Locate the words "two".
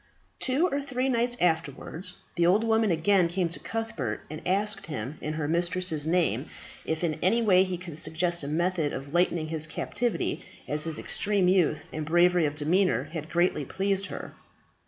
0.39-0.65